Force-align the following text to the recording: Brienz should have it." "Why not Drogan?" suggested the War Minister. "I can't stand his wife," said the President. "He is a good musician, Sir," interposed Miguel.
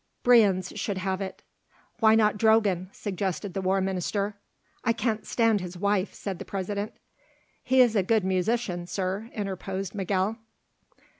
Brienz 0.23 0.73
should 0.79 0.97
have 0.97 1.21
it." 1.21 1.43
"Why 1.99 2.15
not 2.15 2.35
Drogan?" 2.39 2.89
suggested 2.91 3.53
the 3.53 3.61
War 3.61 3.81
Minister. 3.81 4.33
"I 4.83 4.93
can't 4.93 5.27
stand 5.27 5.61
his 5.61 5.77
wife," 5.77 6.11
said 6.15 6.39
the 6.39 6.43
President. 6.43 6.93
"He 7.63 7.81
is 7.81 7.95
a 7.95 8.01
good 8.01 8.23
musician, 8.23 8.87
Sir," 8.87 9.29
interposed 9.31 9.93
Miguel. 9.93 10.39